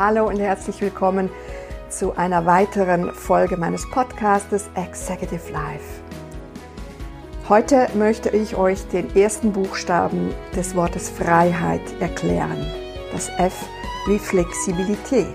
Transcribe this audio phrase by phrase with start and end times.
[0.00, 1.28] Hallo und herzlich willkommen
[1.90, 6.00] zu einer weiteren Folge meines Podcastes Executive Life.
[7.50, 12.66] Heute möchte ich euch den ersten Buchstaben des Wortes Freiheit erklären.
[13.12, 13.52] Das F
[14.06, 15.26] wie Flexibilität.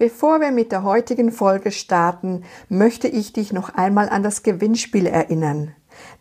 [0.00, 5.04] Bevor wir mit der heutigen Folge starten, möchte ich dich noch einmal an das Gewinnspiel
[5.04, 5.74] erinnern.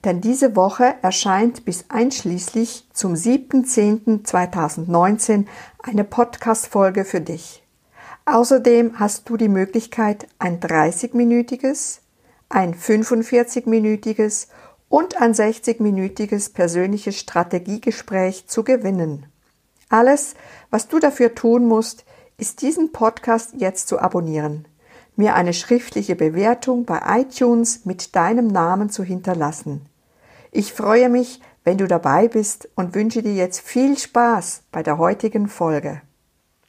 [0.03, 5.45] Denn diese Woche erscheint bis einschließlich zum 7.10.2019
[5.81, 7.63] eine Podcast-Folge für dich.
[8.25, 11.99] Außerdem hast du die Möglichkeit, ein 30-minütiges,
[12.49, 14.49] ein 45-minütiges
[14.89, 19.27] und ein 60-minütiges persönliches Strategiegespräch zu gewinnen.
[19.87, 20.35] Alles,
[20.69, 22.03] was du dafür tun musst,
[22.39, 24.65] ist diesen Podcast jetzt zu abonnieren,
[25.17, 29.85] mir eine schriftliche Bewertung bei iTunes mit deinem Namen zu hinterlassen.
[30.51, 34.97] Ich freue mich, wenn du dabei bist und wünsche dir jetzt viel Spaß bei der
[34.97, 36.01] heutigen Folge.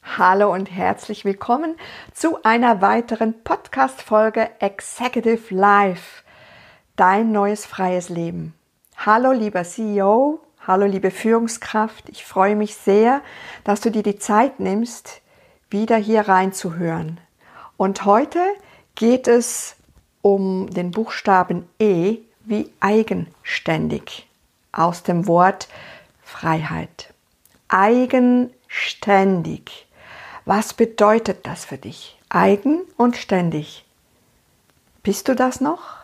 [0.03, 1.77] Hallo und herzlich willkommen
[2.13, 6.23] zu einer weiteren Podcast-Folge Executive Life.
[6.97, 8.53] Dein neues freies Leben.
[8.97, 12.09] Hallo lieber CEO, hallo liebe Führungskraft.
[12.09, 13.21] Ich freue mich sehr,
[13.63, 15.21] dass du dir die Zeit nimmst,
[15.71, 17.19] wieder hier reinzuhören.
[17.77, 18.39] Und heute
[18.95, 19.75] geht es
[20.21, 24.27] um den Buchstaben E wie eigenständig
[24.71, 25.67] aus dem Wort
[26.21, 27.13] Freiheit.
[27.67, 29.87] Eigenständig.
[30.45, 32.17] Was bedeutet das für dich?
[32.29, 33.85] Eigen und ständig.
[35.03, 35.97] Bist du das noch?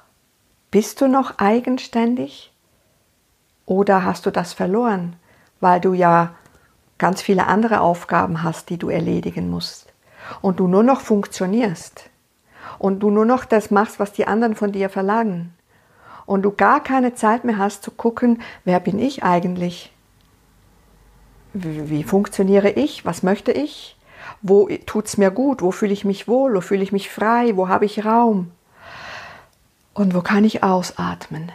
[0.72, 2.52] Bist du noch eigenständig?
[3.66, 5.16] Oder hast du das verloren,
[5.60, 6.34] weil du ja
[6.98, 9.94] ganz viele andere Aufgaben hast, die du erledigen musst
[10.42, 12.09] und du nur noch funktionierst
[12.80, 15.54] und du nur noch das machst, was die anderen von dir verlangen
[16.26, 19.92] und du gar keine Zeit mehr hast zu gucken, wer bin ich eigentlich?
[21.54, 23.05] Wie, funktioniere ich?
[23.05, 23.98] Was möchte ich?
[24.42, 25.61] Wo tut's mir gut?
[25.61, 26.54] Wo fühle ich mich wohl?
[26.54, 27.55] Wo fühle ich mich frei?
[27.55, 28.52] Wo habe ich Raum?
[29.93, 31.52] Und wo kann ich ausatmen?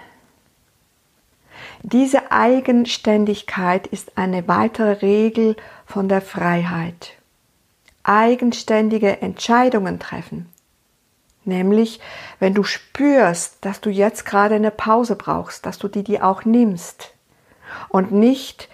[1.85, 7.15] Diese Eigenständigkeit ist eine weitere Regel von der Freiheit.
[8.05, 10.49] Eigenständige Entscheidungen treffen.
[11.45, 11.99] Nämlich,
[12.39, 16.45] wenn du spürst, dass du jetzt gerade eine Pause brauchst, dass du die dir auch
[16.45, 17.15] nimmst
[17.89, 18.69] und nicht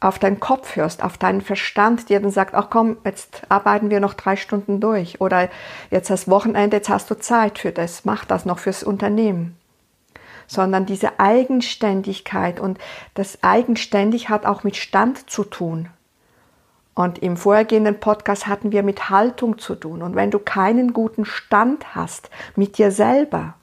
[0.00, 4.00] auf deinen Kopf hörst, auf deinen Verstand, der dann sagt, ach komm, jetzt arbeiten wir
[4.00, 5.48] noch drei Stunden durch oder
[5.92, 9.57] jetzt das Wochenende, jetzt hast du Zeit für das, mach das noch fürs Unternehmen
[10.48, 12.78] sondern diese Eigenständigkeit und
[13.14, 15.90] das Eigenständig hat auch mit Stand zu tun.
[16.94, 20.02] Und im vorhergehenden Podcast hatten wir mit Haltung zu tun.
[20.02, 23.54] Und wenn du keinen guten Stand hast mit dir selber,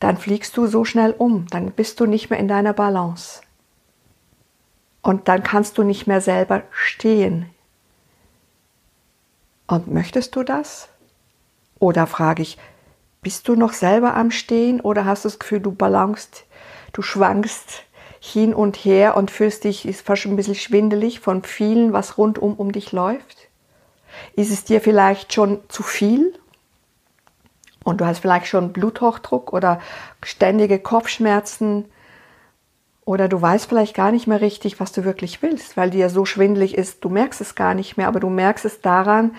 [0.00, 3.42] dann fliegst du so schnell um, dann bist du nicht mehr in deiner Balance.
[5.02, 7.48] Und dann kannst du nicht mehr selber stehen.
[9.68, 10.88] Und möchtest du das?
[11.78, 12.58] Oder frage ich,
[13.26, 16.44] bist du noch selber am Stehen oder hast du das Gefühl, du balancest,
[16.92, 17.82] du schwankst
[18.20, 22.54] hin und her und fühlst dich, ist fast ein bisschen schwindelig von vielen, was rundum
[22.54, 23.48] um dich läuft?
[24.36, 26.38] Ist es dir vielleicht schon zu viel?
[27.82, 29.80] Und du hast vielleicht schon Bluthochdruck oder
[30.22, 31.86] ständige Kopfschmerzen
[33.04, 36.26] oder du weißt vielleicht gar nicht mehr richtig, was du wirklich willst, weil dir so
[36.26, 39.34] schwindelig ist, du merkst es gar nicht mehr, aber du merkst es daran,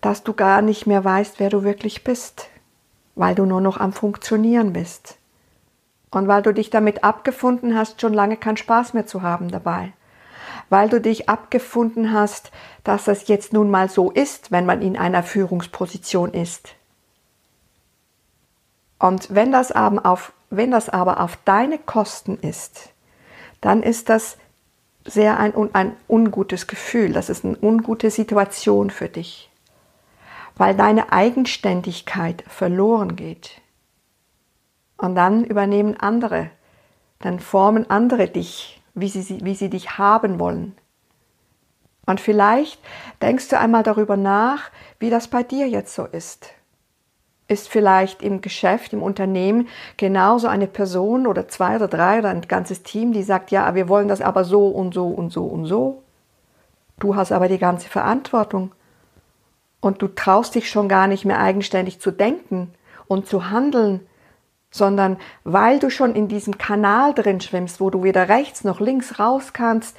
[0.00, 2.48] dass du gar nicht mehr weißt, wer du wirklich bist
[3.14, 5.16] weil du nur noch am Funktionieren bist.
[6.10, 9.92] Und weil du dich damit abgefunden hast, schon lange keinen Spaß mehr zu haben dabei.
[10.68, 12.52] Weil du dich abgefunden hast,
[12.84, 16.74] dass es jetzt nun mal so ist, wenn man in einer Führungsposition ist.
[18.98, 22.90] Und wenn das, aber auf, wenn das aber auf deine Kosten ist,
[23.60, 24.36] dann ist das
[25.04, 29.50] sehr ein, ein ungutes Gefühl, das ist eine ungute Situation für dich
[30.56, 33.60] weil deine Eigenständigkeit verloren geht.
[34.96, 36.50] Und dann übernehmen andere,
[37.20, 40.76] dann formen andere dich, wie sie, wie sie dich haben wollen.
[42.06, 42.80] Und vielleicht
[43.22, 46.50] denkst du einmal darüber nach, wie das bei dir jetzt so ist.
[47.48, 52.42] Ist vielleicht im Geschäft, im Unternehmen genauso eine Person oder zwei oder drei oder ein
[52.42, 55.66] ganzes Team, die sagt, ja, wir wollen das aber so und so und so und
[55.66, 56.02] so.
[56.98, 58.72] Du hast aber die ganze Verantwortung
[59.84, 62.72] und du traust dich schon gar nicht mehr eigenständig zu denken
[63.06, 64.00] und zu handeln,
[64.70, 69.18] sondern weil du schon in diesem Kanal drin schwimmst, wo du weder rechts noch links
[69.18, 69.96] raus kannst,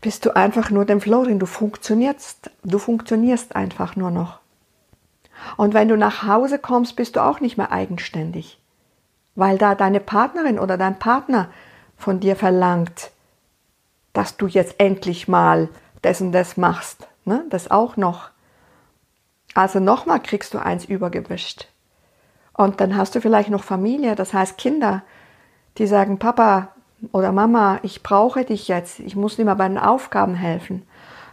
[0.00, 1.38] bist du einfach nur dem Flow drin.
[1.38, 4.40] Du funktionierst, du funktionierst einfach nur noch.
[5.56, 8.58] Und wenn du nach Hause kommst, bist du auch nicht mehr eigenständig,
[9.36, 11.48] weil da deine Partnerin oder dein Partner
[11.96, 13.12] von dir verlangt,
[14.12, 15.68] dass du jetzt endlich mal
[16.02, 17.06] das und das machst.
[17.24, 17.44] Ne?
[17.50, 18.30] Das auch noch.
[19.54, 21.68] Also nochmal kriegst du eins übergewischt.
[22.52, 25.02] Und dann hast du vielleicht noch Familie, das heißt Kinder,
[25.78, 26.68] die sagen, Papa
[27.12, 30.82] oder Mama, ich brauche dich jetzt, ich muss dir mal bei den Aufgaben helfen.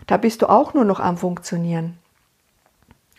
[0.08, 1.98] Da bist du auch nur noch am Funktionieren.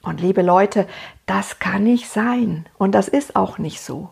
[0.02, 0.87] Und liebe Leute,
[1.26, 2.66] das kann nicht sein.
[2.78, 4.10] Und das ist auch nicht so.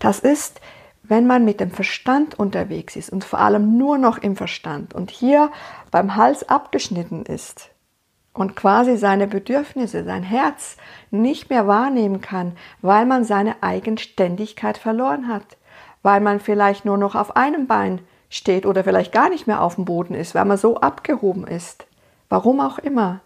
[0.00, 0.60] Das ist,
[1.04, 5.12] wenn man mit dem Verstand unterwegs ist und vor allem nur noch im Verstand und
[5.12, 5.52] hier
[5.92, 7.70] beim Hals abgeschnitten ist
[8.38, 10.76] und quasi seine Bedürfnisse, sein Herz
[11.10, 15.56] nicht mehr wahrnehmen kann, weil man seine Eigenständigkeit verloren hat,
[16.02, 19.76] weil man vielleicht nur noch auf einem Bein steht oder vielleicht gar nicht mehr auf
[19.76, 21.86] dem Boden ist, weil man so abgehoben ist.
[22.28, 23.20] Warum auch immer.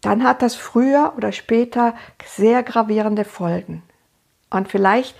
[0.00, 1.94] Dann hat das früher oder später
[2.24, 3.82] sehr gravierende Folgen.
[4.50, 5.16] Und vielleicht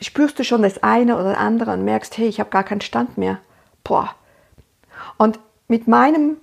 [0.00, 3.18] spürst du schon das eine oder andere und merkst, hey, ich habe gar keinen Stand
[3.18, 3.38] mehr.
[3.84, 4.14] Boah.
[5.18, 5.38] Und
[5.68, 6.36] mit meinem,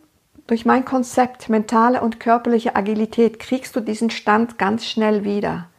[0.47, 5.69] durch mein Konzept mentale und körperliche Agilität kriegst du diesen Stand ganz schnell wieder.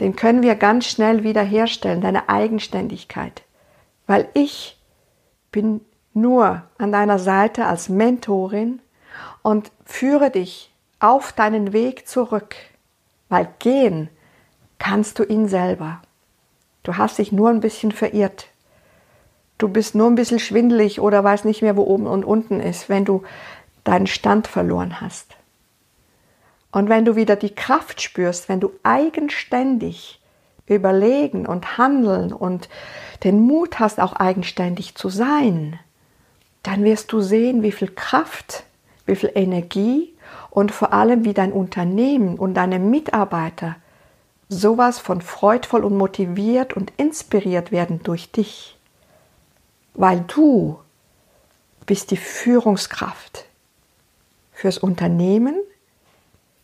[0.00, 3.42] Den können wir ganz schnell wieder herstellen, deine Eigenständigkeit.
[4.06, 4.78] Weil ich
[5.52, 5.80] bin
[6.14, 8.80] nur an deiner Seite als Mentorin
[9.42, 12.56] und führe dich auf deinen Weg zurück.
[13.28, 14.08] Weil gehen
[14.78, 16.02] kannst du ihn selber.
[16.82, 18.48] Du hast dich nur ein bisschen verirrt.
[19.58, 22.88] Du bist nur ein bisschen schwindelig oder weißt nicht mehr, wo oben und unten ist,
[22.88, 23.22] wenn du
[23.84, 25.36] deinen Stand verloren hast.
[26.70, 30.20] Und wenn du wieder die Kraft spürst, wenn du eigenständig
[30.66, 32.68] überlegen und handeln und
[33.24, 35.78] den Mut hast, auch eigenständig zu sein,
[36.62, 38.64] dann wirst du sehen, wie viel Kraft,
[39.04, 40.14] wie viel Energie
[40.50, 43.76] und vor allem wie dein Unternehmen und deine Mitarbeiter
[44.48, 48.76] sowas von freudvoll und motiviert und inspiriert werden durch dich,
[49.94, 50.78] weil du
[51.86, 53.46] bist die Führungskraft
[54.62, 55.56] fürs Unternehmen,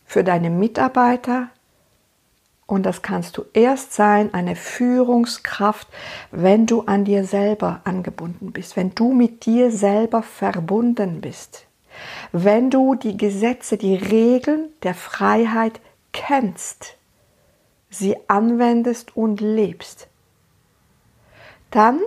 [0.05, 1.49] für deine Mitarbeiter
[2.65, 5.85] und das kannst du erst sein, eine Führungskraft,
[6.31, 11.65] wenn du an dir selber angebunden bist, wenn du mit dir selber verbunden bist,
[12.31, 15.81] wenn du die Gesetze, die Regeln der Freiheit
[16.13, 16.95] kennst
[17.89, 20.07] sie anwendest und lebst,
[21.69, 21.99] dann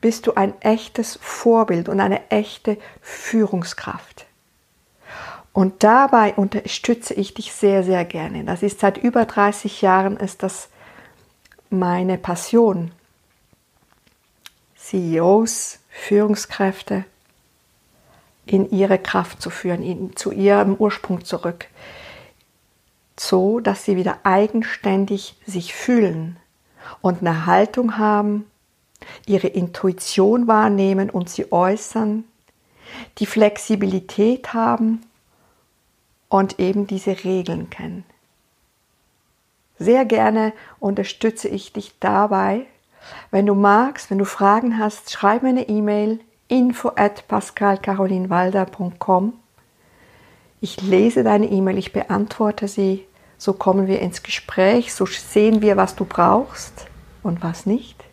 [0.00, 4.27] bist du ein echtes Vorbild und eine echte Führungskraft.
[5.58, 8.44] Und dabei unterstütze ich dich sehr, sehr gerne.
[8.44, 10.68] Das ist seit über 30 Jahren ist das
[11.68, 12.92] meine Passion.
[14.76, 17.04] CEOs, Führungskräfte
[18.46, 21.66] in ihre Kraft zu führen, in, zu ihrem Ursprung zurück,
[23.18, 26.36] so, dass sie wieder eigenständig sich fühlen
[27.00, 28.48] und eine Haltung haben,
[29.26, 32.22] ihre Intuition wahrnehmen und sie äußern,
[33.18, 35.02] die Flexibilität haben
[36.28, 38.04] und eben diese Regeln kennen.
[39.78, 42.66] Sehr gerne unterstütze ich dich dabei.
[43.30, 49.34] Wenn du magst, wenn du Fragen hast, schreib mir eine E-Mail info at pascalcarolinwalder.com.
[50.60, 53.06] Ich lese deine E-Mail, ich beantworte sie
[53.38, 56.86] so kommen wir ins Gespräch, so sehen wir, was du brauchst
[57.22, 58.04] und was nicht.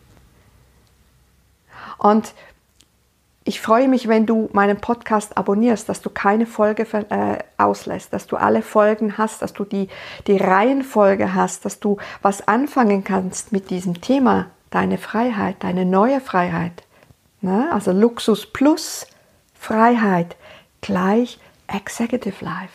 [1.98, 2.32] Und
[3.46, 8.26] ich freue mich, wenn du meinen Podcast abonnierst, dass du keine Folge äh, auslässt, dass
[8.26, 9.88] du alle Folgen hast, dass du die,
[10.26, 16.20] die Reihenfolge hast, dass du was anfangen kannst mit diesem Thema, deine Freiheit, deine neue
[16.20, 16.82] Freiheit.
[17.40, 17.70] Ne?
[17.72, 19.06] Also Luxus plus
[19.54, 20.36] Freiheit
[20.80, 21.38] gleich
[21.68, 22.74] Executive Life.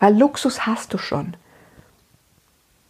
[0.00, 1.36] Weil Luxus hast du schon.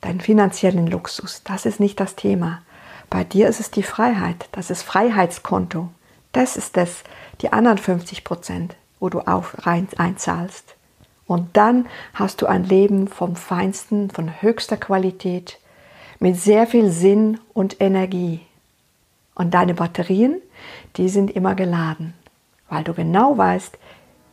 [0.01, 2.63] Deinen finanziellen Luxus, das ist nicht das Thema.
[3.11, 5.91] Bei dir ist es die Freiheit, das ist Freiheitskonto.
[6.37, 7.03] Das ist das,
[7.41, 10.75] die anderen 50 Prozent, wo du auf rein einzahlst.
[11.27, 15.59] Und dann hast du ein Leben vom Feinsten, von höchster Qualität,
[16.19, 18.43] mit sehr viel Sinn und Energie.
[19.35, 20.43] Und deine Batterien,
[20.99, 22.13] die sind immer geladen,
[22.69, 23.79] weil du genau weißt,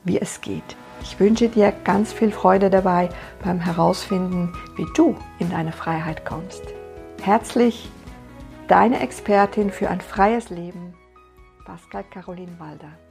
[0.03, 0.75] wie es geht.
[1.03, 3.07] Ich wünsche dir ganz viel Freude dabei
[3.41, 6.63] beim Herausfinden, wie du in deine Freiheit kommst.
[7.21, 7.89] Herzlich,
[8.67, 10.95] deine Expertin für ein freies Leben,
[11.65, 13.02] Pascal Caroline Walder.